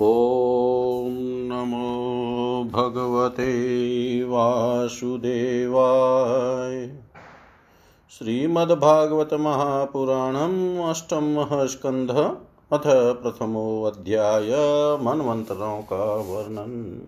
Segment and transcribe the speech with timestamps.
[0.00, 1.12] ॐ
[1.48, 6.98] नमो भगवते वासुदेवाय।
[8.10, 12.30] श्रीमद्भागवत महापुराणम् अष्टमः स्कन्धः
[12.72, 14.50] अथ प्रथमोऽध्याय
[15.02, 17.02] मन्वन्तरों का वर्णन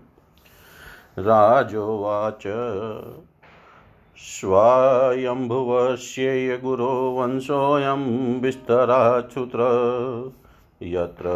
[1.18, 2.42] राजोवाच।
[4.16, 9.58] स्वायम्भुवस्येय गुरो वंशोऽयं विस्तराच्छुत्र।
[10.82, 11.28] यत्र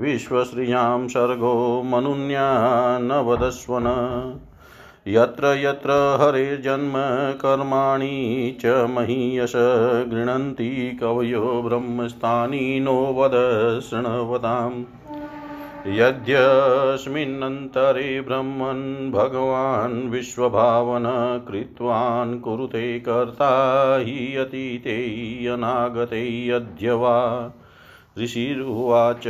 [0.00, 3.84] विश्वश्रियाँ सर्गो मनुन्या न वदस्वन
[5.08, 6.92] यत्र यत्र हरेर्जन्म
[7.32, 9.52] कर्माणि च महीयश
[10.08, 14.84] गृह्णन्ति कवयो ब्रह्मस्थानी नो वद शृण्वताम्।
[15.86, 21.04] यद्यस्मिन्नन्तरे ब्रह्मन् भगवान् विश्वभावन
[21.48, 27.50] कृत्वान् कुरुते कर्ता हि अतीते अनागते अद्य वा
[28.18, 29.26] ऋषिरुवाच।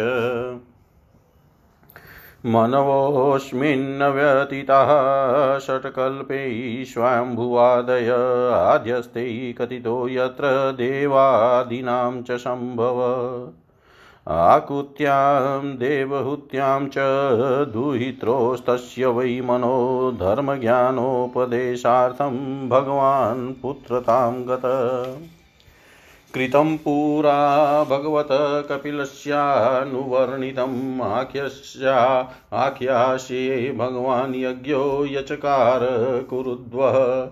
[2.47, 8.11] मनवोऽस्मिन् व्यतीताः षट्कल्पे स्वाम्भुवादय
[8.55, 13.49] आद्यस्ते कथितो यत्र देवादीनां च सम्भव।
[14.29, 16.95] आकुत्यां, देवहूत्यां च
[17.69, 24.63] दुहित्रोस्तस्य वै मनो धर्मज्ञानोपदेशार्थं भगवान् पुत्रतां गत।
[26.37, 28.29] कृतं पुरा भगवत
[28.71, 35.81] कपिलस्यानुवर्णितम् आख्यस्या आख्यास्ये भगवान् यज्ञो यचकार
[36.31, 37.31] कुरुद्वः।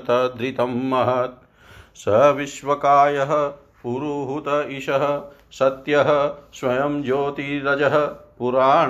[0.10, 1.44] तद्धृतं महत्।
[1.96, 5.22] स विश्वकायः पुरुहूत ईशः
[5.52, 8.90] सत्यः स्वयं ज्योतिरजः पुराण।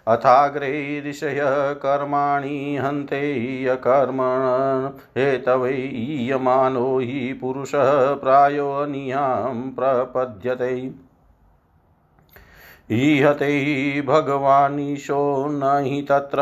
[0.08, 3.22] अथाग्रे ऋषयः कर्माणि हन्ते
[3.64, 4.88] यकर्मण
[5.18, 11.10] हेतवै हि पुरुषः प्रायोनियाँ प्रपद्यते।
[12.92, 16.40] ईहते भगवानीशो न हि तत्र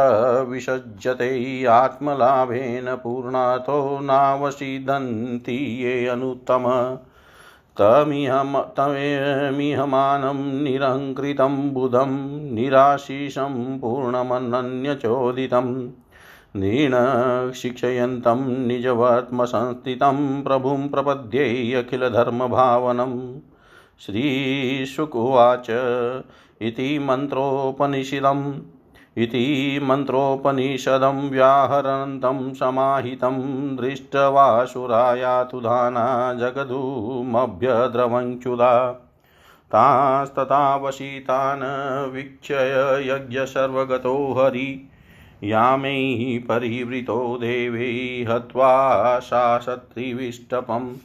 [0.49, 6.97] विसज्जते। आत्मलाभेन पूर्णाथो नावसीदन्ति ये अनुत्तम।
[8.77, 12.13] तमिहमानं निरङ्कृतं बुधं
[12.53, 15.91] निराशीषं पूर्णमनन्यचोदितं
[16.55, 23.39] नीणशिक्षयन्तं निजवर्त्मसंस्थितं प्रभुं प्रपद्ये अखिलधर्मभावनं
[23.99, 25.67] श्रीशुकुवाच
[26.61, 28.53] इति मन्त्रोपनिषदम्।
[29.17, 39.03] इति मन्त्रोपनिषदं व्याहरन्तं समाहितं दृष्ट्वासुरायातुधाना जगधूमभ्यद्रवञ्च्युदा
[39.67, 44.89] तास्तथावशीतान् वीक्षय यज्ञसर्वगतो हरि,
[45.43, 50.95] यामैः परिवृतो देवै हत्वा शासत्रिविष्टपम्।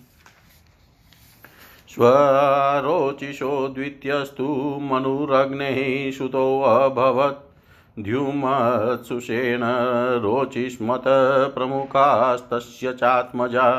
[1.89, 7.52] स्वरोचिषो द्वितीयस्तु मनुरग्नेः सुतोऽभवत्
[7.99, 9.61] द्युमत्सुषेण
[10.23, 11.05] रोचिष्मत
[11.55, 13.71] प्रमुखास्तस्य चात्मजा।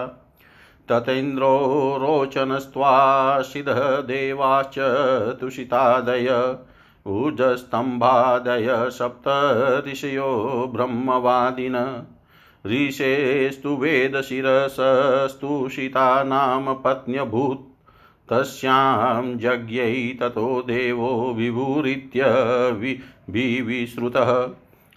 [0.90, 1.58] ततेन्द्रो
[2.02, 4.76] रोचनस्त्वाशिदः देवाश्च
[5.42, 6.58] तुषितादय।
[7.08, 9.24] ऊर्जस्तम्भादय सप्त
[10.74, 11.78] ब्रह्मवादिन।
[12.66, 17.73] ऋषेस्तु वेदशिरसस्तुषिता नाम पत्न्यभूत्।
[18.30, 22.24] तस्यां यज्ञै ततो देवो विभूरित्य
[23.30, 24.50] विविश्रुतः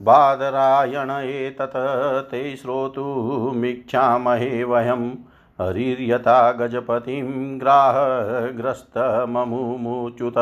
[0.01, 5.12] बादरायण एतत्, ते श्रोतुमिच्छामहे वयम्।
[5.61, 10.33] हरिर्यथा गजपतिं ग्राहग्रस्तममुमुच्युत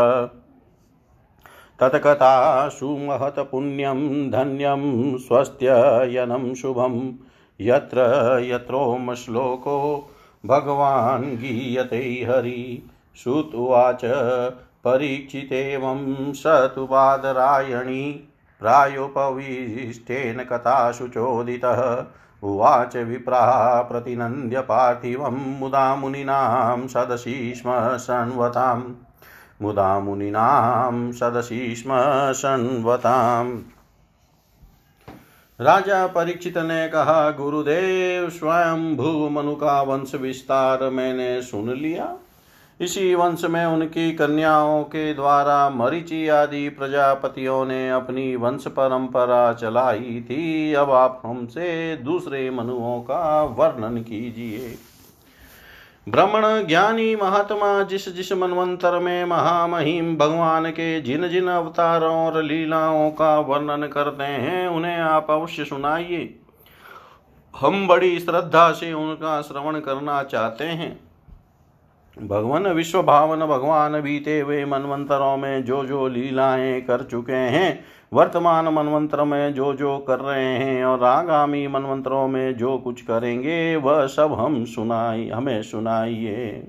[1.80, 7.14] तत्कथासु महत्पुण्यं धन्यं स्वस्त्ययनं शुभं।
[7.62, 8.00] यत्र
[8.44, 10.10] यत्रोम श्लोको
[10.46, 14.02] भगवान् गीयते हरि। श्रुत्वाच
[14.84, 18.30] परीक्षितेवं स तु बादरायणी
[18.60, 20.44] प्रायोपविष्टेन
[21.08, 22.06] चोदितः।
[22.44, 28.84] उवाच विप्राः प्रतिनन्द्य पार्थिवं मुदा मुनीनां सदसि स्म शण्वताम्
[29.62, 31.92] मुदा मुनीनां सदसि स्म
[32.34, 33.60] शण्वताम्
[35.62, 42.18] राजा परीक्षित ने कहा, गुरुदेव स्वयं भू मनु का वंश विस्तार मैंने सुन लिया।
[42.84, 50.26] इसी वंश में उनकी कन्याओं के द्वारा मरीचि आदि प्रजापतियों ने अपनी वंश परंपरा चलाई
[50.30, 54.76] थी। अब आप हमसे दूसरे मनुओं का वर्णन कीजिए।
[56.10, 63.12] ब्रह्मण, ज्ञानी, महात्मा, जिस जिस मनवंतर में महामहिम भगवान के जिन जिन अवतारों और लीलाओं
[63.12, 66.40] का वर्णन करते हैं, उन्हें आप अवश्य सुनाइए।
[67.60, 71.03] हम बड़ी श्रद्धा से उनका श्रवण करना चाहते हैं।
[72.22, 78.68] भगवान विश्व भावन भगवान बीते हुए मनवंतरों में जो जो लीलाएँ कर चुके हैं, वर्तमान
[78.68, 84.08] मनवंतर में जो जो कर रहे हैं और आगामी मनवंतरों में जो कुछ करेंगे, वह
[84.08, 86.68] सब हम सुनाई, हमें सुनाइए।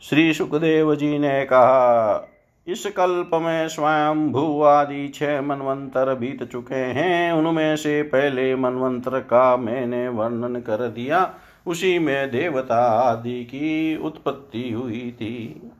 [0.00, 2.28] श्री सुखदेव जी ने कहा,
[2.66, 9.20] इस कल्प में स्वयं भू आदि छह मनवंतर बीत चुके हैं, उनमें से पहले मनवंतर
[9.20, 11.34] का मैंने वर्णन कर दिया।
[11.66, 15.70] उसी में देवता आदि की उत्पत्ति हुई थी।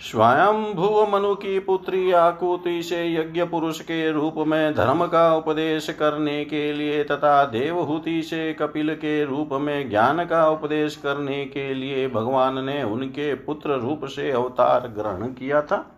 [0.00, 5.90] स्वयं भुव मनु की पुत्री आकुति से यज्ञ पुरुष के रूप में धर्म का उपदेश
[5.90, 11.74] करने के लिए तथा देवहूति से कपिल के रूप में ज्ञान का उपदेश करने के
[11.74, 15.97] लिए भगवान ने उनके पुत्र रूप से अवतार ग्रहण किया था।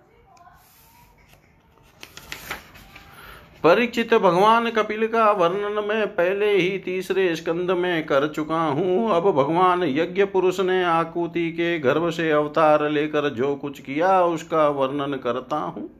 [3.64, 9.22] परीक्षित भगवान कपिल का वर्णन मैं पहले ही तीसरे स्कंद में कर चुका हूँ। अब
[9.22, 15.16] भगवान यज्ञ पुरुष ने आकुति के गर्भ से अवतार लेकर जो कुछ किया, उसका वर्णन
[15.16, 15.90] करता हूँ।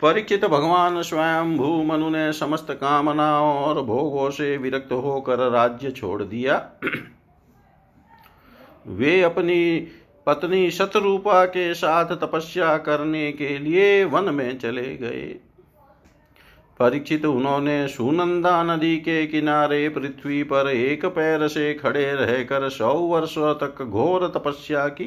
[0.00, 6.22] परिचित भगवान स्वयं भू मनु ने समस्त कामनाओं और भोगों से विरक्त होकर राज्य छोड़
[6.22, 6.70] दिया।
[8.86, 9.88] वे अपनी
[10.26, 15.40] पत्नी शतरूपा के साथ तपस्या करने के लिए वन में चले गए।
[16.80, 23.54] परीक्षित उन्होंने सुनंदा नदी के किनारे पृथ्वी पर एक पैर से खड़े रहकर सौ वर्षों
[23.54, 25.04] तक घोर तपस्या की।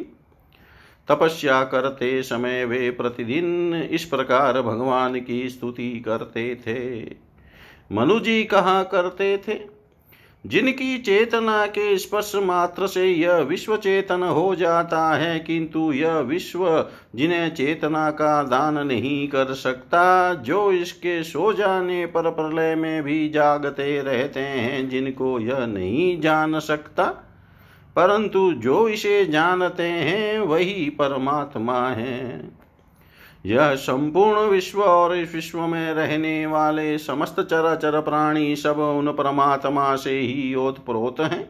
[1.07, 7.15] तपस्या करते समय वे प्रतिदिन इस प्रकार भगवान की स्तुति करते थे।
[7.91, 9.75] मनुजी कहा करते थे?
[10.46, 16.86] जिनकी चेतना के स्पर्श मात्र से यह विश्व चेतन हो जाता है, किंतु यह विश्व
[17.16, 23.30] जिन्हें चेतना का दान नहीं कर सकता, जो इसके सो जाने पर प्रलय में भी
[23.30, 27.04] जागते रहते हैं, जिनको यह नहीं जान सकता।
[27.96, 32.52] परंतु जो इसे जानते हैं, वही परमात्मा है।
[33.46, 39.96] यह संपूर्ण विश्व और इस विश्व में रहने वाले समस्त चराचर प्राणी सब उन परमात्मा
[39.96, 41.48] से ही ओतप्रोत हैं।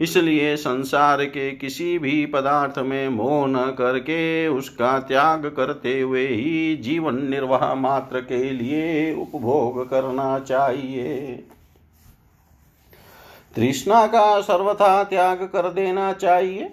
[0.00, 6.76] इसलिए संसार के किसी भी पदार्थ में मोह न करके उसका त्याग करते हुए ही
[6.76, 11.26] जीवन निर्वाह मात्र के लिए उपभोग करना चाहिए।
[13.56, 16.70] तृष्णा का सर्वथा त्याग कर देना चाहिए।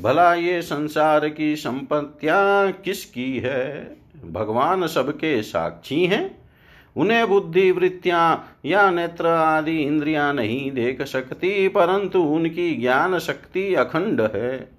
[0.00, 3.96] भला ये संसार की संपत्तियाँ किसकी है?
[4.32, 6.44] भगवान सबके साक्षी हैं।
[6.96, 14.20] उन्हें बुद्धि, वृत्तियाँ या नेत्र आदि इंद्रियाँ नहीं देख सकती, परंतु उनकी ज्ञान शक्ति अखंड
[14.20, 14.70] है।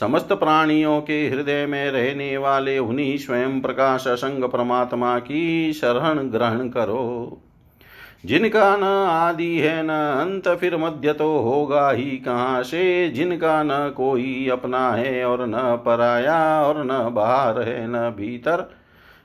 [0.00, 6.68] समस्त प्राणियों के हृदय में रहने वाले उन्हीं स्वयं प्रकाश असंग परमात्मा की शरण ग्रहण
[6.68, 7.42] करो।
[8.26, 13.08] जिनका न आदि है न अंत, फिर मध्य तो होगा ही कहाँ से?
[13.08, 18.70] जिनका न कोई अपना है और न पराया और न बाहर है न भीतर,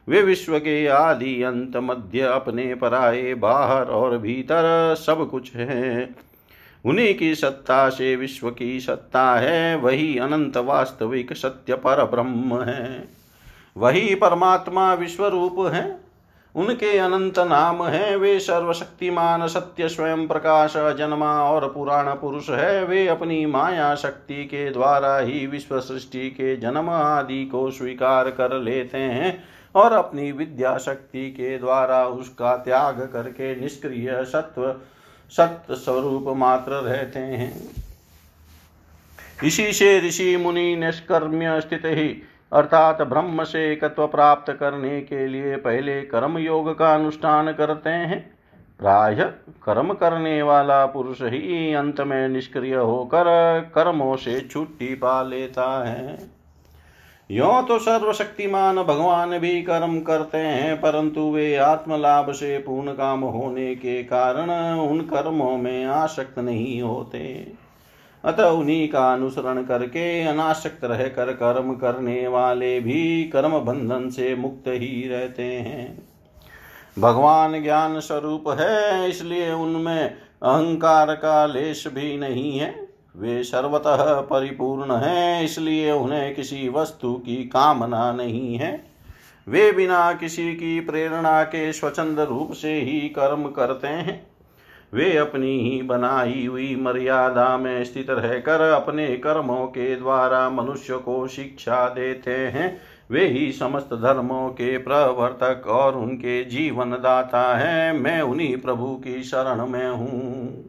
[0.08, 6.16] वे विश्व के आदि अंत, मध्य अपने पराए बाहर और भीतर सब कुछ है।
[6.86, 13.10] उन्हीं की सत्ता से विश्व की सत्ता है, वही अनंत वास्तविक सत्य पर ब्रह्म है।
[13.78, 16.01] वही परमात्मा विश्व रूप है।
[16.56, 23.08] उनके अनंत नाम है, वे सर्वशक्तिमान, सत्य, स्वयं प्रकाश, जन्मा और पुराण पुरुष है। वे
[23.08, 28.98] अपनी माया शक्ति के द्वारा ही विश्व सृष्टि के जन्म आदि को स्वीकार कर लेते
[28.98, 29.44] हैं
[29.76, 34.76] और अपनी विद्या शक्ति के द्वारा उसका त्याग करके निष्क्रिय सत्व
[35.32, 37.54] सत्य स्वरूप मात्र रहते हैं।
[39.44, 42.08] इसी से ऋषि मुनि निष्कर्म्य स्थित ही
[42.52, 48.20] अर्थात ब्रह्म से एकत्व प्राप्त करने के लिए पहले कर्म योग का अनुष्ठान करते हैं।
[48.80, 49.16] प्राय
[49.64, 53.26] कर्म करने वाला पुरुष ही अंत में निष्क्रिय होकर
[53.76, 56.18] कर्मों से छुट्टी पा लेता है।
[57.30, 63.76] यो तो सर्वशक्तिमान भगवान भी कर्म करते हैं, परंतु वे आत्मलाभ से पूर्ण काम होने
[63.76, 67.22] के कारण उन कर्मों में आसक्त नहीं होते।
[68.26, 74.64] अतः उन्हीं का अनुसरण करके अनासक्त रहकर कर्म करने वाले भी कर्म बंधन से मुक्त
[74.68, 76.04] ही रहते हैं।
[77.00, 80.10] भगवान ज्ञान स्वरूप है, इसलिए उनमें
[80.44, 82.88] अहंकार का लेश भी नहीं है।
[83.18, 88.84] वे सर्वतः परिपूर्ण हैं, इसलिए उन्हें किसी वस्तु की कामना नहीं है।
[89.48, 94.31] वे बिना किसी की प्रेरणा के स्वचंद रूप से ही कर्म करते हैं।
[94.94, 101.28] वे अपनी ही बनाई हुई मर्यादा में स्थित रहकर अपने कर्मों के द्वारा मनुष्य को
[101.28, 102.82] शिक्षा देते हैं।
[103.12, 109.24] वे ही समस्त धर्मों के प्रवर्तक और उनके जीवन दाता हैं। मैं उन्हीं प्रभु की
[109.24, 110.66] शरण में हूँ।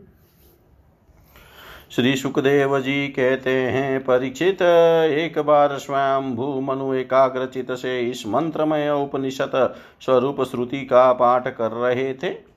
[1.91, 8.91] श्री सुखदेव जी कहते हैं परीक्षित एक बार स्वयं भू मनु एकाग्रचित से इस मंत्रमय
[8.93, 12.51] उपनिषद स्वरूप श्रुति का पाठ कर रहे थे।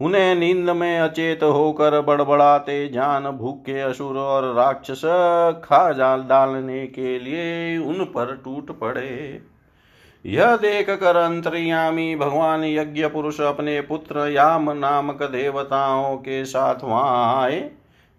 [0.00, 5.02] उन्हें नींद में अचेत होकर बड़बड़ाते जान, भूखे, असुर और राक्षस
[5.64, 9.40] खा जाल डालने के लिए उन पर टूट पड़े।
[10.24, 17.42] यह देख कर अंतर्यामी भगवान यज्ञ पुरुष अपने पुत्र याम नामक देवताओं के साथ वहाँ
[17.42, 17.70] आए।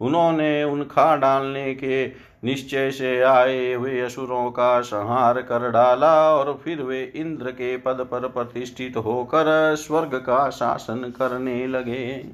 [0.01, 2.07] उन्होंने उन खा डालने के
[2.43, 8.07] निश्चय से आए हुए असुरों का संहार कर डाला और फिर वे इंद्र के पद
[8.11, 12.25] पर प्रतिष्ठित होकर स्वर्ग का शासन करने लगे।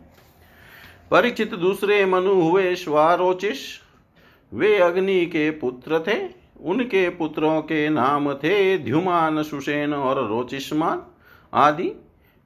[1.12, 3.58] परिचित दूसरे मनु हुए स्वारोचिस
[4.54, 11.02] वे अग्नि के पुत्र थे। उनके पुत्रों के नाम थे ध्युमान सुसेन और रोचिस्मान
[11.54, 11.92] आदि।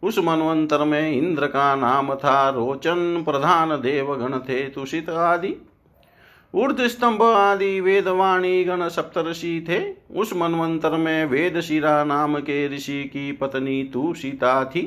[0.03, 5.55] उस मनवंतर में इंद्र का नाम था रोचन, प्रधान देवगण थे तुषित आदि।
[6.57, 9.79] ऊर्ध स्तंभ आदि वेदवाणी गण सप्तषि थे।
[10.15, 14.83] उस मनवंतर में वेद शिरा नाम के ऋषि की पत्नी तुषिता थी।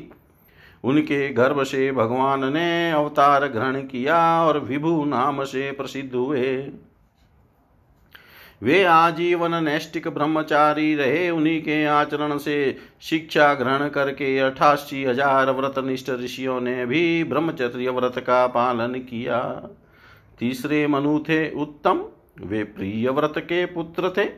[0.84, 6.56] उनके गर्भ से भगवान ने अवतार ग्रहण किया और विभु नाम से प्रसिद्ध हुए।
[8.62, 12.56] वे आजीवन नैष्टिक ब्रह्मचारी रहे। उन्हीं के आचरण से
[13.00, 19.40] शिक्षा ग्रहण करके अठासी हज़ार व्रत निष्ठ ऋषियों ने भी ब्रह्मचर्य व्रत का पालन किया।
[20.40, 22.04] तीसरे मनु थे उत्तम,
[22.42, 24.28] वे प्रिय व्रत के पुत्र थे।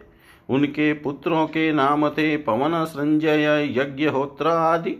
[0.48, 4.96] उनके पुत्रों के नाम थे पवन, संजय यज्ञहोत्र आदि।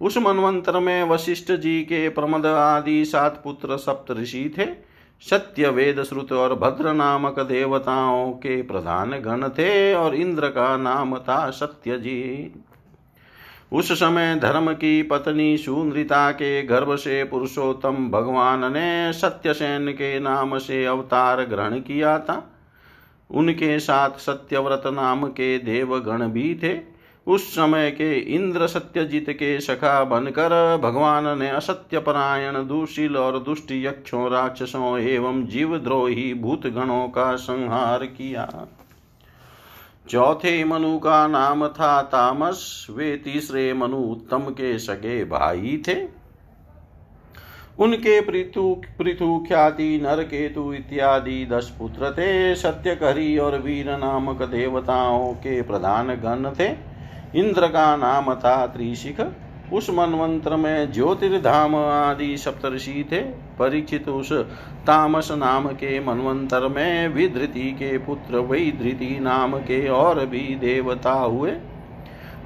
[0.00, 4.66] उस मनवंतर में वशिष्ठ जी के प्रमद आदि सात पुत्र सप्त ऋषि थे।
[5.20, 11.18] सत्य, वेद, श्रुत और भद्र नामक देवताओं के प्रधान गण थे और इंद्र का नाम
[11.18, 12.52] था सत्य जी।
[13.72, 20.58] उस समय धर्म की पत्नी सुंद्रिता के गर्भ से पुरुषोत्तम भगवान ने सत्यसेन के नाम
[20.58, 22.42] से अवतार ग्रहण किया था।
[23.30, 26.78] उनके साथ सत्यव्रत नाम के देवगण भी थे।
[27.26, 33.72] उस समय के इंद्र सत्यजीत के सखा बनकर भगवान ने असत्य परायण, दुशील और दुष्ट
[33.72, 38.68] यक्षों, राक्षसों एवं जीवद्रोही भूत गणों का संहार किया।
[40.08, 46.22] चौथे मनु का नाम था तामस, वे तीसरे मनु उत्तम के सगे भाई थे।
[47.78, 55.32] उनके पृथु पृथु ख्याति नर केतु इत्यादि दस पुत्र थे। सत्यकरी और वीर नामक देवताओं
[55.32, 56.76] के प्रधान गण थे।
[57.34, 59.20] इंद्र का नाम था त्रिशिख।
[59.72, 63.20] उस मनवंत्र में ज्योतिर्धाम आदि सप्तषि थे।
[63.58, 64.32] परीक्षित उस
[64.86, 71.52] तामस नाम के मनवंतर में विधृति के पुत्र वैधृति नाम के और भी देवता हुए।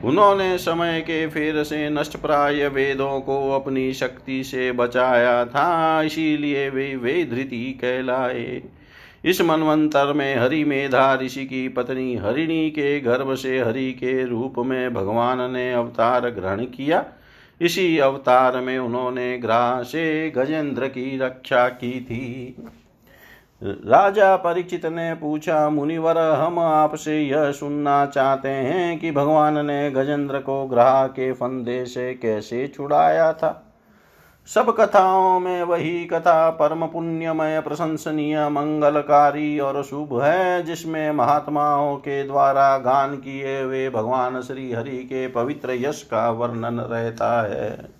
[0.04, 6.68] उन्होंने समय के फेर से नष्ट प्राय वेदों को अपनी शक्ति से बचाया था, इसीलिए
[6.70, 8.62] वे वे धृति कहलाए।
[9.26, 14.54] इस मनवंतर में हरि मेधा ऋषि की पत्नी हरिणी के गर्भ से हरि के रूप
[14.58, 17.04] में भगवान ने अवतार ग्रहण किया।
[17.60, 22.56] इसी अवतार में उन्होंने ग्रह से गजेंद्र की रक्षा की थी।
[23.62, 30.38] राजा परीक्षित ने पूछा, मुनिवर, हम आपसे यह सुनना चाहते हैं कि भगवान ने गजेंद्र
[30.38, 33.65] को ग्रह के फंदे से कैसे छुड़ाया था?
[34.54, 42.22] सब कथाओं में वही कथा परम पुण्यमय, प्रशंसनीय, मंगलकारी और शुभ है, जिसमें महात्माओं के
[42.24, 47.96] द्वारा गान किए हुए भगवान श्री हरि के पवित्र यश का वर्णन रहता है।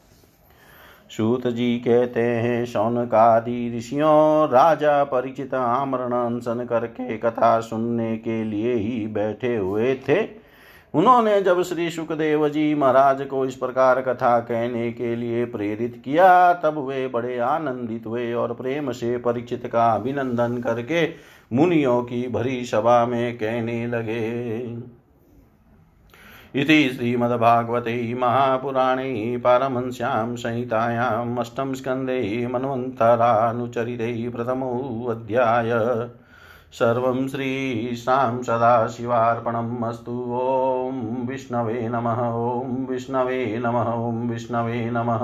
[1.17, 8.75] सूत जी कहते हैं, शौनकादि ऋषियों, राजा परिचित आमरण अनशन करके कथा सुनने के लिए
[8.75, 10.46] ही बैठे हुए थे।
[10.97, 16.53] उन्होंने जब श्री सुखदेव जी महाराज को इस प्रकार कथा कहने के लिए प्रेरित किया,
[16.53, 21.09] तब वे बड़े आनंदित हुए और प्रेम से परीक्षित का अभिनंदन करके
[21.53, 24.63] मुनियों की भरी सभा में कहने लगे।
[26.55, 35.71] इति श्रीमद्भागवते महापुराणे पारमहंस्यां संहितायाम् अष्टम स्कन्धे मन्वन्तरानुचरिते प्रथमोऽध्याय।
[36.73, 45.23] सर्वं श्रीशां सदाशिवार्पणम् ॐ विष्णवे नमः, ॐ विष्णवे नमः, ॐ विष्णवे नमः।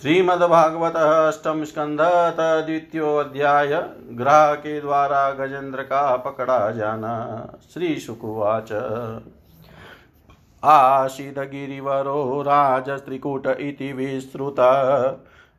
[0.00, 2.00] श्रीमद्भागवत अष्टम स्कंध
[2.66, 3.74] द्वितीयोध्याय
[4.12, 7.14] ग्रह द्वारा गजेंद्र का पकड़ा जाना
[7.74, 8.72] श्री शुकुवाच
[10.62, 14.60] आसीदगिरिवरो राजस्त्रिकूट इति विस्तृत।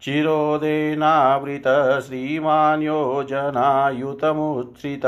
[0.01, 5.05] चिरोदेनावृत श्रीमान् योजनायुतमुच्छ्रित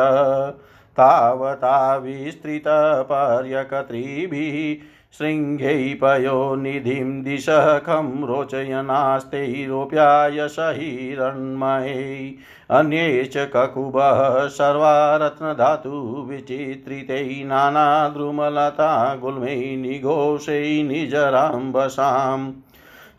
[0.98, 4.86] तावता विस्तृतपर्यकत्रिभिः
[5.18, 12.36] शृङ्गैपयोनिधिं दिशः खं रोचयनास्तैरोप्याय सहिरण्मये
[12.72, 22.54] अन्ये च ककुभः सर्वा रत्नधातुविचित्रितै नानाद्रुमलता गुल्मै निघोषै निजराम्बसाम्।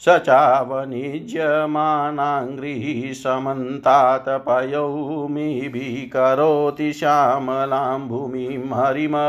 [0.01, 1.13] स चावनिज्यमानाङ्घ्रिः
[3.21, 9.23] समन्तात् पयौमिभिः करोति श्यामलां भूमिं हरिमरकथास्मभिः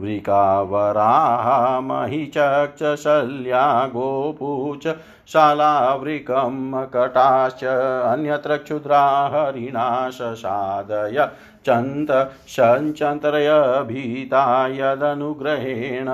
[0.00, 1.46] वृकावराः
[1.88, 4.86] महिचक्षशल्या गोपूच
[5.32, 6.56] शालावृकं
[6.94, 9.02] कटाश्च अन्यत्र क्षुद्रा
[9.34, 9.88] हरिणा
[10.18, 11.18] शशादय
[11.66, 12.10] चन्त
[12.56, 14.44] सञ्चन्तरयभीता
[14.78, 16.08] यदनुग्रहेण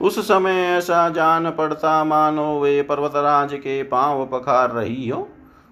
[0.00, 5.28] उस समय ऐसा जान पड़ता, मानो वे पर्वतराज के पाँव पखार रही हो।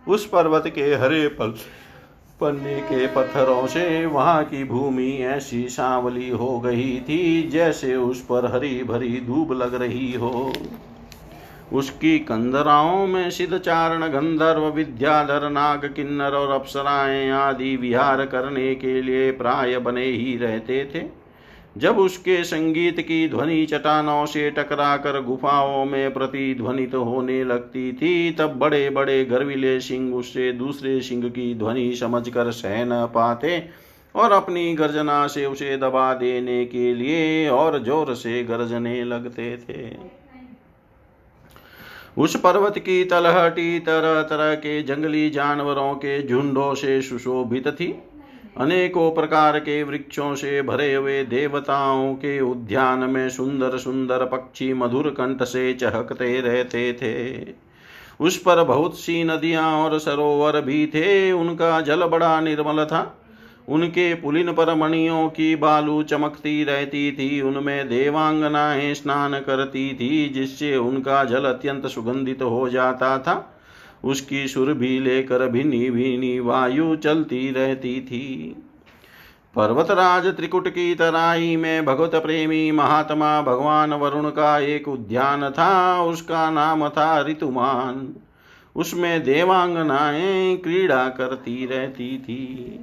[0.09, 1.55] उस पर्वत के हरे पल
[2.41, 8.55] पन्ने के पत्थरों से वहाँ की भूमि ऐसी सांवली हो गई थी, जैसे उस पर
[8.55, 10.53] हरी भरी धूप लग रही हो।
[11.73, 19.03] उसकी कंदराओं में सिद्ध चारण, गंधर्व, विद्याधर, नाग किन्नर और अप्सराएँ आदि विहार करने के
[19.03, 21.01] लिए प्राय बने ही रहते थे।
[21.77, 27.93] जब उसके संगीत की ध्वनि चटानों से टकरा कर गुफाओं में प्रतिध्वनित तो होने लगती
[27.93, 33.63] थी, तब बड़े बड़े गर्विले सिंह उससे दूसरे सिंह की ध्वनि समझकर सह न पाते
[34.15, 39.91] और अपनी गर्जना से उसे दबा देने के लिए और ज़ोर से गर्जने लगते थे।
[42.19, 47.95] उस पर्वत की तलहटी तरह तरह के जंगली जानवरों के झुंडों से सुशोभित थी।
[48.61, 55.11] अनेकों प्रकार के वृक्षों से भरे हुए देवताओं के उद्यान में सुंदर सुंदर पक्षी मधुर
[55.11, 57.47] कंठ से चहकते रहते थे।
[58.21, 63.23] उस पर बहुत सी नदियाँ और सरोवर भी थे। उनका जल बड़ा निर्मल था।
[63.69, 70.77] उनके पुलिन पर मणियों की बालू चमकती रहती थी। उनमें देवांगनाएँ स्नान करती थी, जिससे
[70.77, 73.53] उनका जल अत्यंत सुगंधित हो जाता था।
[74.05, 78.57] उसकी सुर भी लेकर भिनी भिनी वायु चलती रहती थी।
[79.57, 86.51] पर्वतराज त्रिकुट की तराई में भगवत प्रेमी महात्मा भगवान वरुण का एक उद्यान था, उसका
[86.51, 88.17] नाम था ऋतुमान।
[88.77, 92.81] उसमें देवांगनाएँ क्रीड़ा करती रहती थी।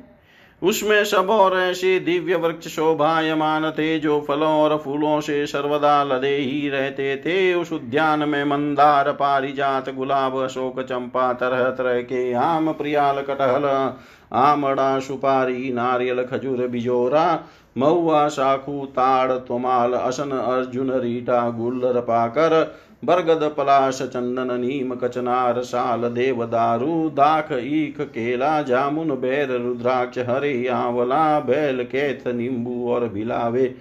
[0.63, 6.36] उसमें सब और ऐसे दिव्य वृक्ष शोभायमान थे जो फलों और फूलों से सर्वदा लदे
[6.36, 12.71] ही रहते थे। उस उद्यान में मंदार, पारिजात, गुलाब, अशोक, चंपा, तरह तरह के आम,
[12.71, 13.93] प्रियाल, कटहल,
[14.34, 17.39] आमड़ा, सुपारी, नारियल, खजूर, बिजोरा,
[17.78, 26.02] महुआ साखू ताड़, तोमाल, असन, अर्जुन, रीटा गुल्लर पाकर बरगद पलाश चंदन नीम कचनार साल
[26.10, 33.76] देवदारू दाख ईख केला जामुन बैर रुद्राक्ष हरे आंवला बैल केथ नींबू और भिलावे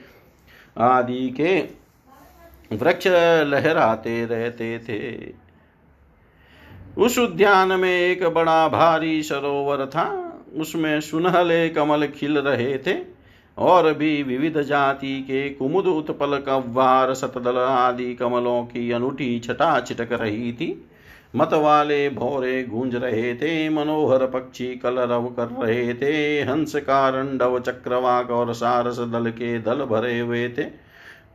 [0.79, 1.59] आदि के
[2.73, 3.07] वृक्ष
[3.47, 5.01] लहराते रहते थे।
[6.99, 10.07] उस उद्यान में एक बड़ा भारी सरोवर था,
[10.57, 12.95] उसमें सुनहले कमल खिल रहे थे।
[13.59, 20.13] और भी विविध जाति के कुमुद उत्पल कव्वार, सतदल आदि कमलों की अनूठी छटा छिटक
[20.13, 20.89] रही थी।
[21.37, 28.31] मत वाले भोरे गूंज रहे थे, मनोहर पक्षी कलरव कर रहे थे, हंस कारंडव चक्रवाक
[28.31, 30.65] और सारस दल के दल भरे हुए थे।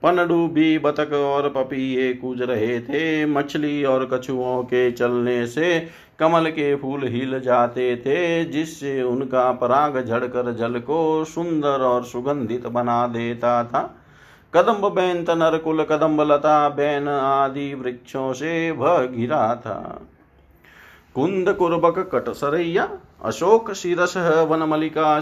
[0.04, 5.88] पनडुबी बतक और पपीए कूज रहे थे, मछली और कछुओं के चलने से
[6.20, 12.68] कमल के फूल हिल जाते थे, जिससे उनका पराग झड़कर जल को सुंदर और सुगंधित
[12.68, 13.96] बना देता था।
[14.54, 20.02] कदम्ब बेंत नरकुल कदम्ब लता बैन आदि वृक्षों से भ घिरा था।
[21.18, 22.84] कुंद कुर्बक कट सरैया
[23.24, 24.14] अशोक शिरस
[24.50, 25.18] वन मलिका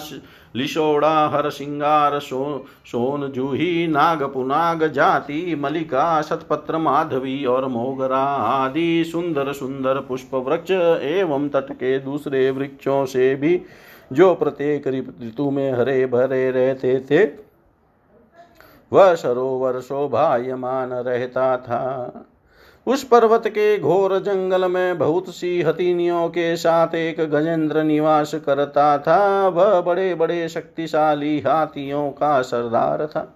[0.56, 9.04] लिशोड़ा हर सिंगार सो सोन जूही नाग पुनाग जाति, मलिका, शतपत्र, माधवी और मोगरा आदि
[9.06, 13.62] सुंदर सुंदर पुष्प वृक्ष एवं तट के दूसरे वृक्षों से भी
[14.14, 17.26] जो प्रत्येक ऋतु में हरे भरे रहते थे,
[18.92, 21.82] वह सरोवर शोभायमान रहता था।
[22.88, 28.98] उस पर्वत के घोर जंगल में बहुत सी हथिनियों के साथ एक गजेंद्र निवास करता
[28.98, 33.36] था। वह बड़े बड़े शक्तिशाली हाथियों का सरदार था।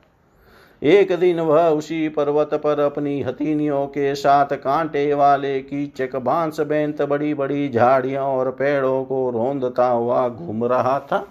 [0.84, 7.02] एक दिन वह उसी पर्वत पर अपनी हथिनियों के साथ कांटे वाले कीचक बाँस बेंत
[7.02, 11.28] बड़ी बड़ी झाड़ियों और पेड़ों को रोंदता हुआ घूम रहा था।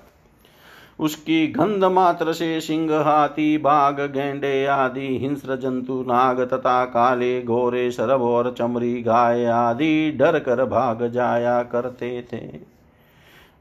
[1.00, 7.90] उसकी गंध मात्र से सिंह, हाथी, बाघ, गेंडे आदि, हिंस्र जंतु, नाग तथा काले घोरे
[7.90, 12.78] सरब और चमरी गाय आदि डर कर भाग जाया करते थे।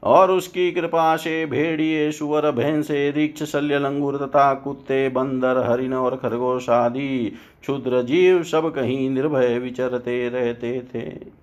[0.02, 6.16] और उसकी कृपा से भेड़िए, सुअर, भैंसे, रिक्ष, शल्य, लंगुर तथा कुत्ते, बंदर, हरिण और
[6.16, 11.38] खरगोश आदि, क्षुद्र जीव सब कहीं निर्भय विचरते रहते थे।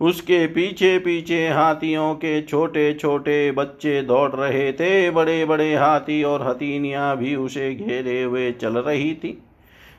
[0.00, 6.48] उसके पीछे पीछे हाथियों के छोटे छोटे बच्चे दौड़ रहे थे। बड़े बड़े हाथी और
[6.48, 9.38] हथीनियाँ भी उसे घेरे हुए चल रही थी।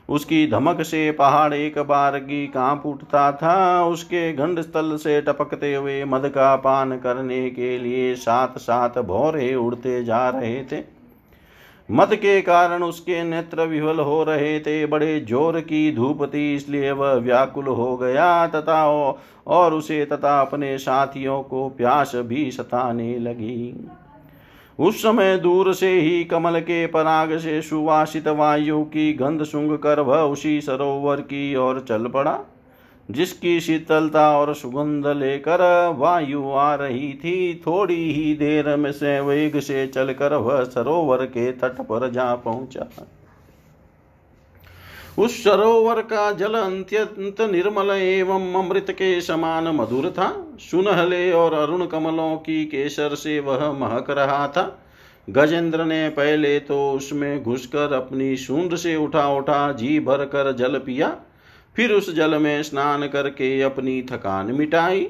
[0.08, 5.74] उसकी धमक से पहाड़ एक बार की काँप उठता था। उसके घंड स्थल से टपकते
[5.74, 10.99] हुए मद का पान करने के लिए साथ सात भौरे उड़ते जा रहे थे।
[11.90, 16.90] मत के कारण उसके नेत्र विवल हो रहे थे। बड़े ज़ोर की धूप थी इसलिए
[16.90, 18.84] वह व्याकुल हो गया तथा
[19.46, 23.88] और उसे तथा अपने साथियों को प्यास भी सताने लगी।
[24.78, 30.00] उस समय दूर से ही कमल के पराग से सुवासित वायु की गंध सुंग कर
[30.00, 32.38] वह उसी सरोवर की ओर चल पड़ा।
[33.10, 35.62] जिसकी शीतलता और सुगंध लेकर
[35.98, 41.50] वायु आ रही थी, थोड़ी ही देर में से वेग से चलकर वह सरोवर के
[41.52, 42.86] तट पर जा पहुँचा।
[45.18, 50.28] उस सरोवर का जल अत्यंत निर्मल एवं अमृत के समान मधुर था।
[50.60, 54.64] सुनहले और अरुण कमलों की केसर से वह महक रहा था।
[55.28, 60.78] गजेंद्र ने पहले तो उसमें घुसकर अपनी सूंड से उठा उठा जी भर कर जल
[60.78, 61.16] पिया।
[61.76, 65.08] फिर उस जल में स्नान करके अपनी थकान मिटाई।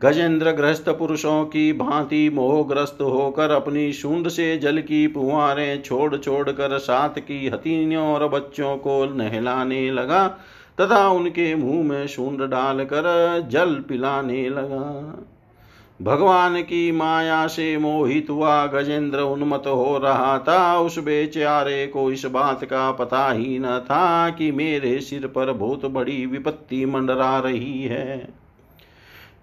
[0.00, 6.50] गजेंद्र ग्रस्त पुरुषों की भांति मोहग्रस्त होकर अपनी शूंड से जल की पुआरें छोड़ छोड़
[6.50, 10.26] कर साथ की हतीनियों और बच्चों को नहलाने लगा,
[10.80, 13.04] तथा उनके मुँह में शूंड डालकर
[13.50, 14.88] जल पिलाने लगा।
[16.02, 22.24] भगवान की माया से मोहित हुआ गजेंद्र उन्मत हो रहा था। उस बेचारे को इस
[22.24, 27.82] बात का पता ही न था कि मेरे सिर पर बहुत बड़ी विपत्ति मंडरा रही
[27.82, 28.16] है।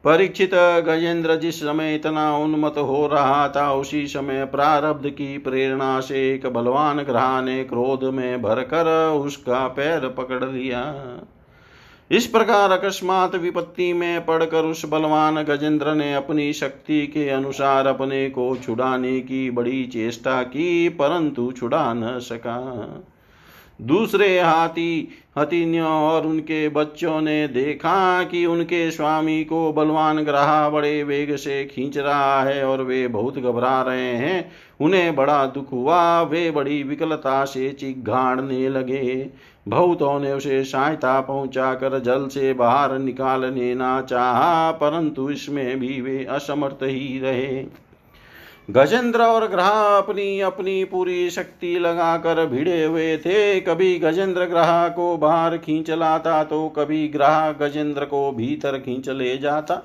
[0.04, 6.34] परीक्षित गजेंद्र जिस समय इतना उन्मत हो रहा था, उसी समय प्रारब्ध की प्रेरणा से
[6.34, 10.82] एक बलवान ग्रह ने क्रोध में भरकर उसका पैर पकड़ लिया।
[12.12, 18.30] इस प्रकार अकस्मात विपत्ति में पड़कर उस बलवान गजेंद्र ने अपनी शक्ति के अनुसार अपने
[18.30, 23.06] को छुड़ाने की बड़ी चेष्टा की, परंतु छुड़ा न सका।
[23.82, 31.04] दूसरे हाथी हथिनियों और उनके बच्चों ने देखा कि उनके स्वामी को बलवान ग्राह बड़े
[31.04, 36.22] वेग से खींच रहा है और वे बहुत घबरा रहे हैं। उन्हें बड़ा दुख हुआ,
[36.22, 39.30] वे बड़ी विकलता से चिघाड़ने लगे।
[39.70, 46.00] बहुतों ने उसे सहायता पहुँचा कर जल से बाहर निकालने ना चाहा, परंतु इसमें भी
[46.02, 47.66] वे असमर्थ ही रहे।
[48.70, 55.16] गजेंद्र और ग्रह अपनी अपनी पूरी शक्ति लगाकर भिड़े हुए थे। कभी गजेंद्र ग्रह को
[55.18, 59.82] बाहर खींच लाता तो कभी ग्रह गजेंद्र को भीतर खींच ले जाता।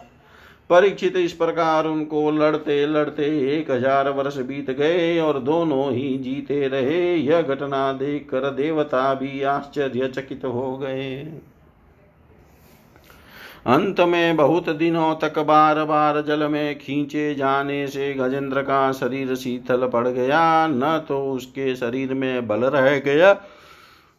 [0.74, 6.66] परीक्षित इस प्रकार उनको लड़ते लड़ते एक हज़ार वर्ष बीत गए और दोनों ही जीते
[6.68, 11.14] रहे। यह घटना देखकर देवता भी आश्चर्यचकित हो गए।
[13.68, 19.34] अंत में बहुत दिनों तक बार बार जल में खींचे जाने से गजेंद्र का शरीर
[19.36, 23.36] शीतल पड़ गया। न तो उसके शरीर में बल रह गया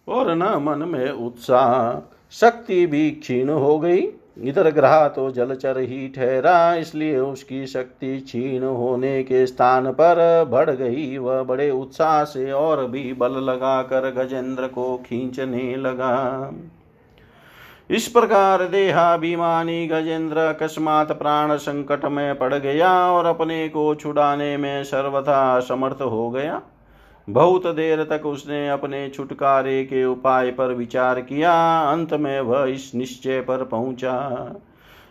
[0.08, 2.00] और न मन में उत्साह।
[2.34, 8.64] शक्ति भी क्षीण हो गई। इधर ग्रह तो जलचर ही ठहरा, इसलिए उसकी शक्ति छीन
[8.64, 14.68] होने के स्थान पर बढ़ गई। वह बड़े उत्साह से और भी बल लगाकर गजेंद्र
[14.68, 16.52] को खींचने लगा।
[17.90, 24.84] इस प्रकार देहाभिमानी गजेंद्र अकस्मात प्राण संकट में पड़ गया और अपने को छुड़ाने में
[24.84, 26.62] सर्वथा समर्थ हो गया।
[27.28, 31.54] बहुत देर तक उसने अपने छुटकारे के उपाय पर विचार किया।
[31.92, 34.56] अंत में वह इस निश्चय पर पहुँचा।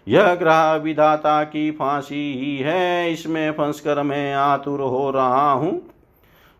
[0.08, 5.80] यह ग्रह विधाता की फांसी ही है। इसमें फंसकर मैं आतुर हो रहा हूँ।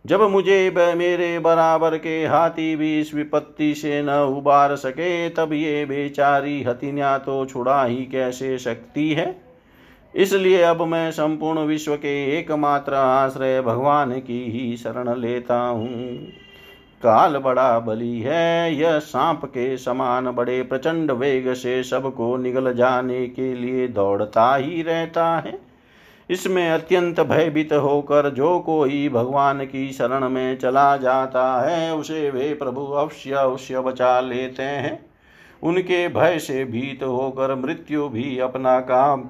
[0.07, 5.85] जब मुझे मेरे बराबर के हाथी भी इस विपत्ति से न उबार सके, तब ये
[5.85, 9.44] बेचारी हथिनिया तो छुड़ा ही कैसे सकती है?
[10.15, 16.17] इसलिए अब मैं संपूर्ण विश्व के एकमात्र आश्रय भगवान की ही शरण लेता हूँ।
[17.03, 23.27] काल बड़ा बली है, यह सांप के समान बड़े प्रचंड वेग से सबको निगल जाने
[23.27, 25.59] के लिए दौड़ता ही रहता है।
[26.31, 32.55] इसमें अत्यंत भयभीत होकर जो कोई भगवान की शरण में चला जाता है, उसे वे
[32.55, 34.99] प्रभु अवश्य अवश्य बचा लेते हैं।
[35.63, 39.29] उनके भय से भीत होकर मृत्यु भी अपना काम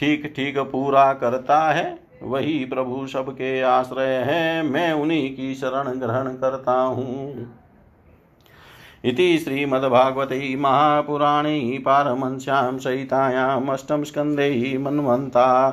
[0.00, 6.28] ठीक ठीक पूरा करता है, वही प्रभु सबके आश्रय है, मैं उन्हीं की शरण ग्रहण
[6.34, 7.46] करता हूँ।
[9.04, 15.68] इति श्रीमद्भागवते महापुराणे पारमंस्यां सहितायाम् अष्टमस्कन्धे मन्वन्ता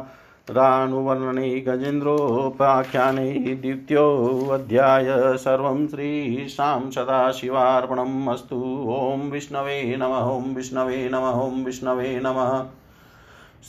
[0.49, 5.05] रानुवर्णने गजेन्द्रोपाख्याने द्वितीयोऽध्याय
[5.37, 8.59] सर्वं श्रीशां सदाशिवार्पणम् अस्तु।
[8.91, 12.53] ॐ विष्णवे नमः, ॐ विष्णवे नमः, ॐ विष्णवे नमः।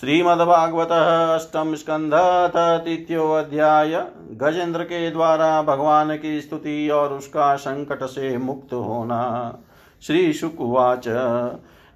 [0.00, 2.10] श्रीमद्भागवत अष्टम स्कंध
[2.84, 9.58] तृतीयो अध्याय। गजेंद्र के द्वारा भगवान की स्तुति और उसका संकट से मुक्त होना।
[10.02, 11.08] श्री शुकुवाच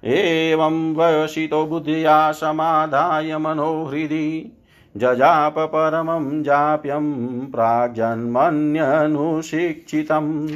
[0.03, 4.57] एवं वशितो बुद्धिया समाधाय मनोहृदि
[4.97, 10.49] जजाप परमं जाप्यं प्राग्जन्मन्यनुशिक्षितम्।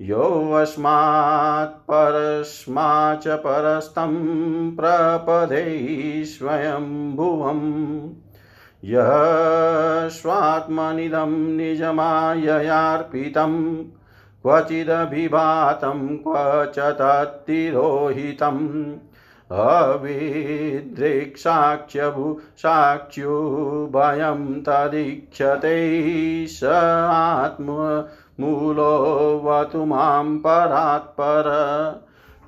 [0.00, 8.10] योऽस्मात् परस्मा च परस्तं प्रपदे स्वयंभुवम्
[8.84, 13.84] यः स्वात्मनिदं निजमाययार्पितं,
[14.42, 18.94] क्वचिदभिभातं क्व तत्तिरोहितम्
[19.52, 22.40] अविदृक्साक्ष्यभु
[24.68, 25.76] तदीक्षते
[26.46, 26.64] स
[27.12, 27.66] आत्म
[28.40, 31.44] मूलोऽवतु माँ परात्पर।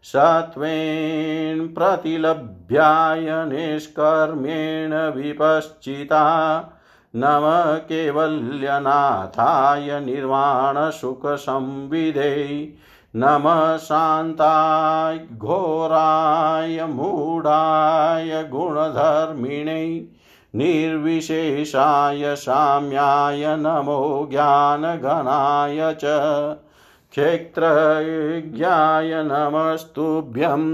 [0.05, 6.25] सत्त्वेन प्रतिलभ्याय निष्कर्मेण विपश्चिता
[7.13, 7.45] नम
[7.89, 12.29] केवल्यनाथाय निर्वाणसुखसंविधे
[13.15, 19.83] नमः शान्ताय घोराय मूढाय गुणधर्मिणे
[20.55, 26.03] निर्विशेषाय साम्याय नमो ज्ञानघनाय च
[27.13, 30.65] क्षेत्रज्ञाय नमस्तुभ्यं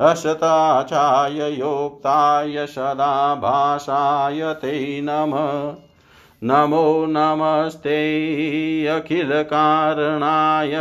[0.00, 5.74] असताचाय योक्ताय सदा भाषाय ते नमः।
[6.44, 10.78] नमो नमस्ते अखिलकारणाय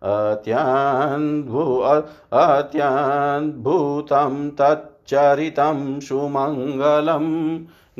[0.03, 1.63] अत्यन्भु
[2.43, 7.27] अत्यद्भुतं तच्चरितं सुमङ्गलं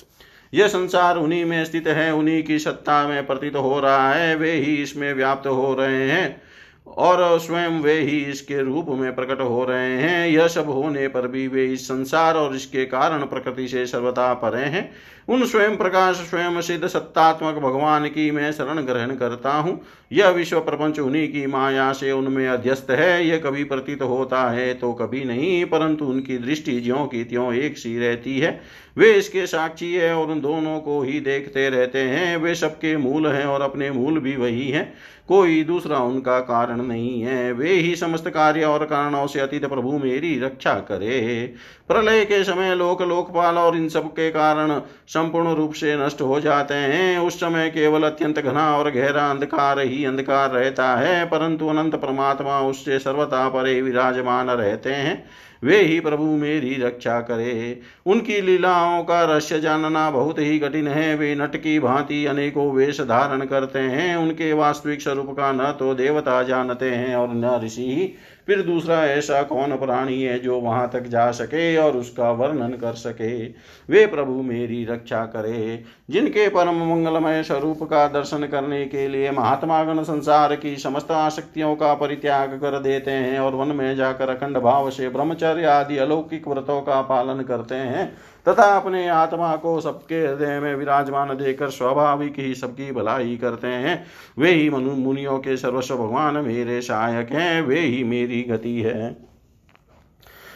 [0.53, 4.51] यह संसार उन्हीं में स्थित है, उन्हीं की सत्ता में प्रतीत हो रहा है, वे
[4.51, 6.50] ही इसमें व्याप्त हो रहे हैं।
[6.97, 11.27] और स्वयं वे ही इसके रूप में प्रकट हो रहे हैं। यह सब होने पर
[11.27, 14.91] भी वे इस संसार और इसके कारण प्रकृति से सर्वथा परे हैं।
[15.27, 19.79] उन स्वयं प्रकाश स्वयं सिद्ध सत्तात्मक भगवान की मैं शरण ग्रहण करता हूँ।
[20.11, 24.73] यह विश्व प्रपंच उन्हीं की माया से उनमें अध्यस्त है। यह कभी प्रतीत होता है
[24.73, 28.59] तो कभी नहीं, परंतु उनकी दृष्टि ज्यों की त्यों एक सी रहती है।
[28.97, 33.27] वे इसके साक्षी है और उन दोनों को ही देखते रहते हैं। वे सबके मूल
[33.27, 34.93] हैं और अपने मूल भी वही हैं।
[35.27, 39.91] कोई दूसरा उनका कारण नहीं है। वे ही समस्त कार्य और कारणों से अतीत प्रभु
[39.97, 41.53] मेरी रक्षा करे।
[41.87, 44.79] प्रलय के समय लोक लोकपाल और इन सब के कारण
[45.13, 49.79] संपूर्ण रूप से नष्ट हो जाते हैं। उस समय केवल अत्यंत घना और गहरा अंधकार
[49.79, 55.23] ही अंधकार रहता है, परंतु अनंत परमात्मा उससे सर्वता परे विराजमान रहते हैं।
[55.63, 61.15] वे ही प्रभु मेरी रक्षा करे। उनकी लीलाओं का रहस्य जानना बहुत ही कठिन है।
[61.15, 65.93] वे नट की भांति अनेकों वेश धारण करते हैं। उनके वास्तविक स्वरूप का न तो
[65.93, 68.15] देवता जानते हैं और न ऋषि
[68.51, 72.93] फिर दूसरा, ऐसा कौन प्राणी है जो वहाँ तक जा सके और उसका वर्णन कर
[72.93, 73.45] सके?
[73.89, 79.83] वे प्रभु मेरी रक्षा करे, जिनके परम मंगलमय स्वरूप का दर्शन करने के लिए महात्मा
[79.83, 84.57] गण संसार की समस्त आसक्तियों का परित्याग कर देते हैं और वन में जाकर अखंड
[84.57, 88.11] भाव से ब्रह्मचर्य आदि अलौकिक व्रतों का पालन करते हैं।
[88.47, 94.05] तथा अपने आत्मा को सबके हृदय में विराजमान देकर स्वाभाविक ही सबकी भलाई करते हैं।
[94.37, 99.30] वे ही मनु मुनियों के सर्वस्व भगवान, मेरे सहायक हैं, वे ही मेरी गति है।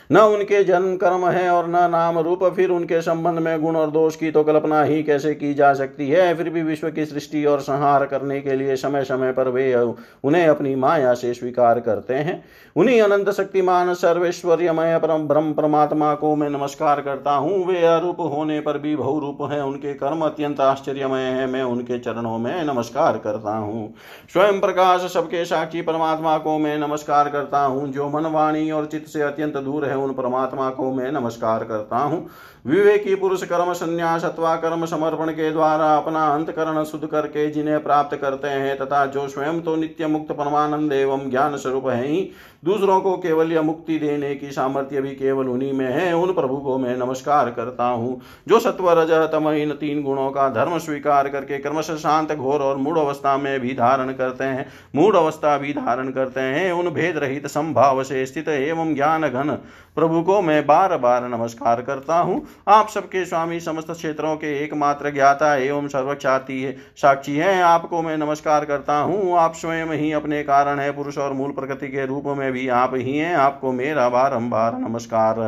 [0.09, 3.91] न उनके जन्म कर्म है और न नाम रूप, फिर उनके संबंध में गुण और
[3.91, 6.33] दोष की तो कल्पना ही कैसे की जा सकती है?
[6.35, 10.47] फिर भी विश्व की सृष्टि और संहार करने के लिए समय समय पर वे उन्हें
[10.47, 12.43] अपनी माया से स्वीकार करते हैं।
[12.75, 18.59] उन्हीं अनंत शक्तिमान सर्वेश्वर्यमय परम ब्रह्म परमात्मा को मैं नमस्कार करता हूँ। वे अरूप होने
[18.59, 23.55] पर भी बहुरूप है। उनके कर्म अत्यंत आश्चर्यमय है। मैं उनके चरणों में नमस्कार करता
[23.57, 23.93] हूँ।
[24.33, 29.07] स्वयं प्रकाश सबके साक्षी परमात्मा को मैं नमस्कार करता हूँ। जो मन वाणी और चित्त
[29.07, 32.27] से अत्यंत दूर है उन परमात्मा को मैं नमस्कार करता हूँ।
[32.65, 38.15] विवेकी, पुरुष, कर्म, संन्यास अथवा कर्म समर्पण के द्वारा अपना अंतकरण शुद्ध करके जिन्हें प्राप्त
[38.17, 42.29] करते हैं तथा जो स्वयं तो नित्य मुक्त परमानंद एवं ज्ञान स्वरूप है ही
[42.65, 46.55] दूसरों को केवल या मुक्ति देने की सामर्थ्य भी केवल उन्हीं में है, उन प्रभु
[46.57, 51.29] को मैं नमस्कार करता हूँ, जो सत्व रज तम इन तीन गुणों का धर्म स्वीकार
[51.29, 55.73] करके क्रमश शांत, घोर और मूढ़ अवस्था में भी धारण करते हैं, मूढ़ अवस्था भी
[55.73, 59.57] धारण करते हैं, उन भेद रहित संभाव से स्थित एवं ज्ञान घन
[59.95, 65.11] प्रभु को मैं बार बार नमस्कार करता हूँ। आप सबके स्वामी समस्त क्षेत्रों के एकमात्र
[65.11, 70.43] ज्ञाता एवं सर्वक्षाती है साक्षी है, आपको मैं नमस्कार करता हूँ। आप स्वयं ही अपने
[70.43, 74.07] कारण है, पुरुष और मूल प्रकृति के रूप में भी आप ही हैं। आपको मेरा
[74.09, 75.39] बारंबार नमस्कार।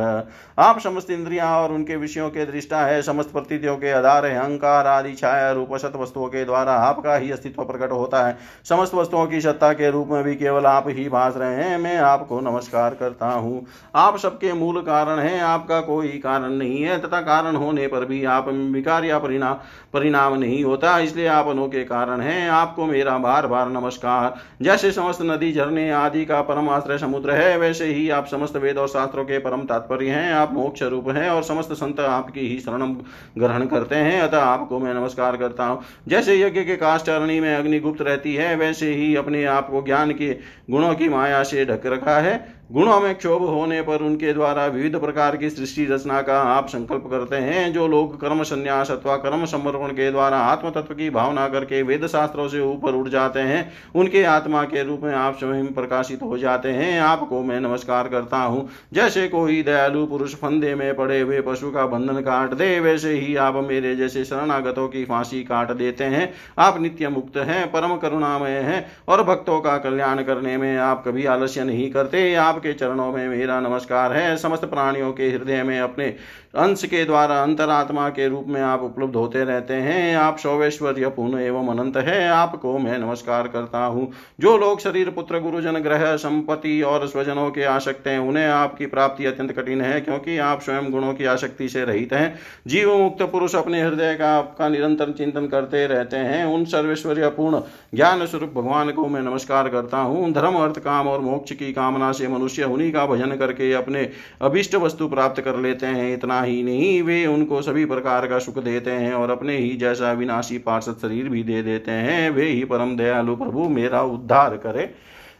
[0.58, 4.86] आप समस्त इंद्रिया और उनके विषयों के दृष्टा है। समस्त प्रतीतियों के आधार है। अहंकार
[4.86, 8.36] आदि छाया रूप सत वस्तुओं के द्वारा आपका ही अस्तित्व प्रकट होता है।
[8.68, 11.96] समस्त वस्तुओं की सत्ता के रूप में भी केवल आप ही भास रहे हैं। मैं
[11.98, 17.20] आपको नमस्कार करता हूँ। आप सबके मूल कारण है। आपका कोई कारण नहीं है। तथा
[17.24, 19.56] कारण होने पर भी आप विकार या परिणाम
[19.92, 25.22] परिणाम नहीं होता, इसलिए आप अनोखे कारण हैं। आपको मेरा बार बार नमस्कार। जैसे समस्त
[25.22, 29.24] नदी झरने आदि का परम आश्रय समुद्र है, वैसे ही आप समस्त वेद और शास्त्रों
[29.24, 32.94] के परम तात्पर्य हैं। आप मोक्ष रूप हैं और समस्त संत आपकी ही शरण
[33.38, 38.02] ग्रहण करते हैं। अतः आपको मैं नमस्कार करता हूँ। जैसे यज्ञ के काष्टरणी में अग्निगुप्त
[38.02, 40.32] रहती है, वैसे ही अपने आप को ज्ञान के
[40.70, 44.96] गुणों की माया से ढक रखा है। गुणों में क्षोभ होने पर उनके द्वारा विविध
[44.96, 49.44] प्रकार की सृष्टि रचना का आप संकल्प करते हैं, जो लोग कर्म संन्यास अथवा कर्म
[49.44, 53.72] समर्पण के द्वारा आत्म तत्व की भावना करके वेद शास्त्रों से ऊपर उठ जाते हैं,
[53.94, 58.38] उनके आत्मा के रूप में आप स्वयं प्रकाशित हो जाते हैं। आपको मैं नमस्कार करता
[58.38, 63.12] हूँ। जैसे कोई दयालु पुरुष फंदे में पड़े हुए पशु का बंधन काट दे, वैसे
[63.12, 67.96] ही आप मेरे जैसे शरणागतों की फांसी काट देते हैं। आप नित्य मुक्त हैं, परम
[67.96, 72.72] करुणामय हैं और भक्तों का कल्याण करने में आप कभी आलस्य नहीं करते। आप आपके
[72.72, 76.06] चरणों में मेरा नमस्कार है। समस्त प्राणियों के हृदय में अपने
[76.54, 81.38] अंश के द्वारा अंतरात्मा के रूप में आप उपलब्ध होते रहते हैं। आप सौवेश्वर्य पूर्ण
[81.38, 86.82] एवं अनंत है। आपको मैं नमस्कार करता हूँ। जो लोग शरीर, पुत्र, गुरुजन, ग्रह, संपत्ति
[86.82, 91.12] और स्वजनों के आशक्त हैं, उन्हें आपकी प्राप्ति अत्यंत कठिन है, क्योंकि आप स्वयं गुणों
[91.14, 92.34] की आसक्ति से रहित हैं।
[92.66, 97.60] जीव मुक्त पुरुष अपने हृदय का आपका निरंतर चिंतन करते रहते हैं। उन सर्वेश्वर्य पूर्ण
[97.94, 102.10] ज्ञान स्वरूप भगवान को मैं नमस्कार करता हूँ। धर्म, अर्थ, काम और मोक्ष की कामना
[102.12, 104.08] से मनुष्य उन्हीं का भजन करके अपने
[104.42, 108.58] अभिष्ट वस्तु प्राप्त कर लेते हैं। इतना ही नहीं, वे उनको सभी प्रकार का सुख
[108.58, 112.64] देते हैं और अपने ही जैसा विनाशी पार्षद शरीर भी दे देते हैं, वे ही
[112.64, 114.90] परम दयालु प्रभु मेरा उद्धार करे।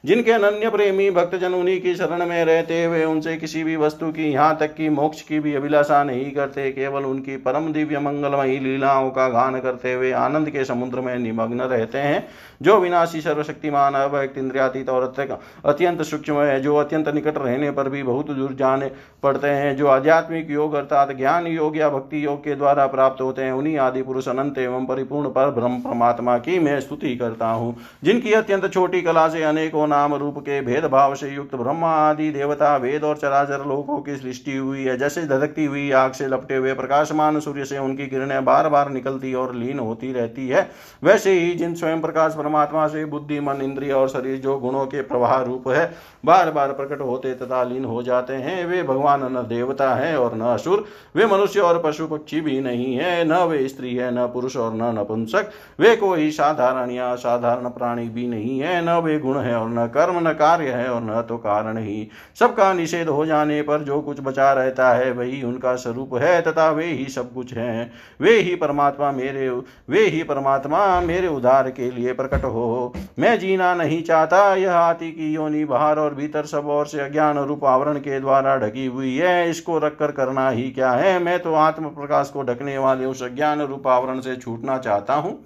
[0.05, 4.31] जिनके अनन्य प्रेमी भक्तजन उन्हीं की शरण में रहते हुए उनसे किसी भी वस्तु की
[4.33, 9.11] यहाँ तक कि मोक्ष की भी अभिलाषा नहीं करते, केवल उनकी परम दिव्य मंगलमयी लीलाओं
[9.11, 12.27] का गान करते हुए आनंद के समुद्र में निमग्न रहते हैं,
[12.63, 15.15] जो विनाशी, सर्वशक्तिमान अभक्त इंद्रियातीत और
[15.65, 18.91] अत्यंत सूक्ष्म है जो अत्यंत निकट रहने पर भी बहुत दूर जाने
[19.23, 23.43] पड़ते हैं, जो आध्यात्मिक योग अर्थात ज्ञान योग या भक्ति योग के द्वारा प्राप्त होते
[23.43, 27.77] हैं, उन्हीं आदि पुरुष अनंत एवं परिपूर्ण पर ब्रह्म परमात्मा की मैं स्तुति करता हूँ।
[28.05, 32.77] जिनकी अत्यंत छोटी कला से अनेकों नाम रूप के भेदभाव से युक्त ब्रह्मा आदि देवता
[32.77, 36.75] वेद और चराचर लोकों की सृष्टि हुई है। जैसे धधकती हुई आग से लपटे हुए
[36.75, 40.69] प्रकाशमान सूर्य से उनकी किरणें बार बार निकलती और लीन होती रहती है,
[41.03, 45.03] वैसे ही जिन स्वयं प्रकाश परमात्मा से बुद्धि, मन, इंद्रिय और शरीर जो गुणों के
[45.03, 45.87] प्रवाह रूप है
[46.25, 50.35] बार बार प्रकट होते तथा लीन हो जाते हैं। वे भगवान न देवता है और
[50.35, 50.85] न असुर।
[51.17, 54.73] वे मनुष्य और पशु पक्षी भी नहीं है। न वे स्त्री है, न पुरुष और
[54.75, 59.55] न नपुंसक। वे कोई साधारण या साधारण प्राणी भी नहीं है। न वे गुण है
[59.57, 62.09] और न कर्म, न कार्य है और न तो कारण ही।
[62.39, 66.69] सबका निषेध हो जाने पर जो कुछ बचा रहता है, वही उनका स्वरूप है, तथा
[66.71, 71.91] वे ही सब कुछ है। वे ही परमात्मा मेरे, वे ही परमात्मा मेरे उद्धार के
[71.91, 76.69] लिए प्रकट हो। मैं जीना नहीं चाहता, यह हाथी की योनि बाहर और भीतर सब
[76.69, 80.91] और से अज्ञान रूप आवरण के द्वारा ढकी हुई है। इसको रखकर करना ही क्या
[80.93, 81.19] है?
[81.19, 85.39] मैं तो आत्म प्रकाश को ढकने वाले उस अज्ञान रूप आवरण से छूटना चाहता हूँ,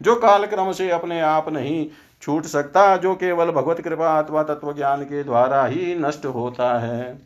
[0.00, 1.86] जो काल क्रम से अपने आप नहीं
[2.22, 7.16] छूट सकता जो केवल भगवत कृपा अथवा तत्व ज्ञान के द्वारा ही नष्ट होता है।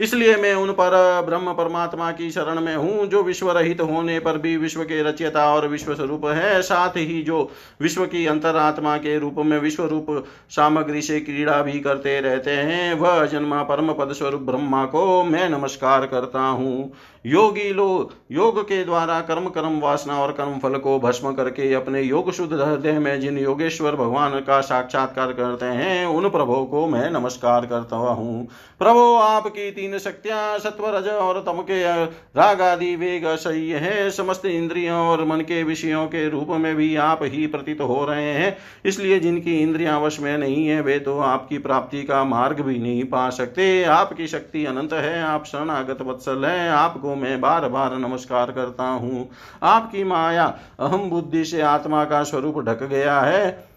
[0.00, 0.94] इसलिए मैं उन पर
[1.26, 5.44] ब्रह्म परमात्मा की शरण में हूँ, जो विश्व रहित होने पर भी विश्व के रचयता
[5.54, 7.50] और विश्व स्वरूप है, साथ ही जो
[7.82, 10.06] विश्व की अंतरात्मा के रूप में विश्व रूप
[10.50, 15.48] सामग्री से क्रीड़ा भी करते रहते हैं, वह जन्मा परम पद स्वरूप ब्रह्मा को मैं
[15.50, 16.92] नमस्कार करता हूँ।
[17.24, 22.00] योगी लोग योग के द्वारा कर्म कर्म वासना और कर्म फल को भस्म करके अपने
[22.02, 27.10] योग शुद्ध हृदय में जिन योगेश्वर भगवान का साक्षात्कार करते हैं, उन प्रभो को मैं
[27.10, 28.46] नमस्कार करता हूँ।
[28.80, 34.46] प्रभो, आपकी तीन शक्तियाँ सत्व रज और तम के राग आदि वेग सही है। समस्त
[34.46, 38.56] इंद्रियों और मन के विषयों के रूप में भी आप ही प्रतीत हो रहे हैं।
[38.84, 43.04] इसलिए जिनकी इंद्रिया वश में नहीं है, वे तो आपकी प्राप्ति का मार्ग भी नहीं
[43.04, 48.52] पा सकते। आपकी शक्ति अनंत है, आप शरणागत वत्सल है, आपको मैं बार बार नमस्कार
[48.52, 49.28] करता हूँ।
[49.62, 50.46] आपकी माया
[50.80, 53.72] अहम बुद्धि से आत्मा का स्वरूप ढक गया है।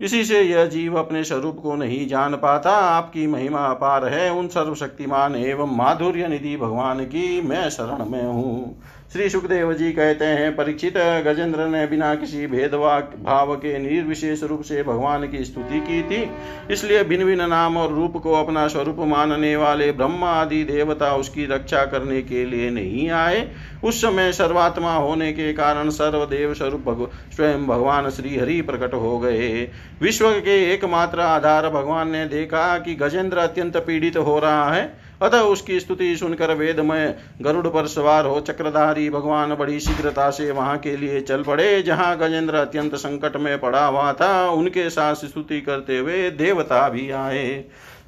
[0.00, 4.48] इसी से यह जीव अपने स्वरूप को नहीं जान पाता। आपकी महिमा अपार है। उन
[4.48, 8.82] सर्वशक्तिमान एवं माधुर्य निधि भगवान की मैं शरण में हूँ।
[9.12, 10.96] श्री सुखदेव जी कहते हैं परीक्षित
[11.26, 16.30] गजेंद्र ने बिना किसी भेदवा भाव के निर्विशेष रूप से भगवान की स्तुति की थी।
[16.70, 21.46] इसलिए भिन्न भिन्न नाम और रूप को अपना स्वरूप मानने वाले ब्रह्मा आदि देवता उसकी
[21.46, 23.48] रक्षा करने के लिए नहीं आए।
[23.84, 29.68] उस समय सर्वात्मा होने के कारण सर्वदेव स्वरूप स्वयं भगवान श्री हरि प्रकट हो गए।
[30.00, 35.40] विश्व के एकमात्र आधार भगवान ने देखा कि गजेंद्र अत्यंत पीड़ित हो रहा है। अतः
[35.40, 40.96] उसकी स्तुति सुनकर वेदमय गरुड़ पर सवार हो चक्रधारी भगवान बड़ी शीघ्रता से वहाँ के
[40.96, 45.98] लिए चल पड़े, जहाँ गजेंद्र अत्यंत संकट में पड़ा हुआ था। उनके साथ स्तुति करते
[45.98, 47.64] हुए देवता भी आए।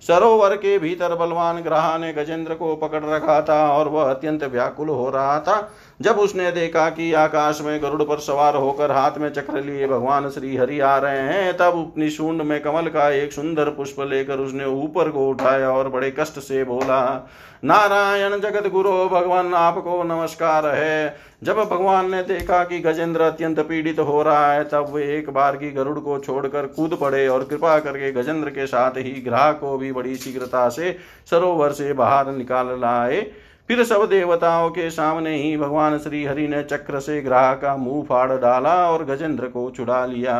[0.07, 4.89] सरोवर के भीतर बलवान ग्रहा ने गजेंद्र को पकड़ रखा था और वह अत्यंत व्याकुल
[4.89, 5.57] हो रहा था।
[6.01, 10.29] जब उसने देखा कि आकाश में गरुड़ पर सवार होकर हाथ में चक्र लिए भगवान
[10.31, 14.39] श्री हरि आ रहे हैं, तब अपनी सूंड में कमल का एक सुंदर पुष्प लेकर
[14.39, 17.29] उसने ऊपर को उठाया और बड़े कष्ट से बोला,
[17.65, 23.99] नारायण जगत गुरु भगवान आपको नमस्कार है। जब भगवान ने देखा कि गजेंद्र अत्यंत पीड़ित
[23.99, 27.79] हो रहा है, तब वे एक बार की गरुड़ को छोड़कर कूद पड़े और कृपा
[27.79, 30.97] करके गजेंद्र के साथ ही ग्राह को भी बड़ी शीघ्रता से
[31.31, 33.21] सरोवर से बाहर निकाल लाए।
[33.69, 38.05] फिर सब देवताओं के सामने ही भगवान श्री हरि ने चक्र से ग्राह का मुँह
[38.05, 40.39] फाड़ डाला और गजेंद्र को छुड़ा लिया।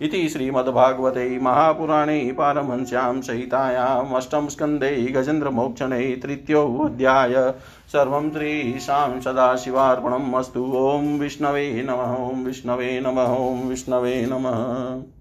[0.00, 7.34] इति श्रीमद्भागवते महापुराणे पारमहंस्यां सहितायाम् अष्टम स्कन्धे गजेन्द्रमोक्षणे तृतीयोऽध्याय
[7.92, 15.17] सर्वं श्रीशां सदाशिवार्पणम् अस्तु। ॐ विष्णवे नमः। ॐ विष्णवे नमः। ॐ विष्णवे नमः।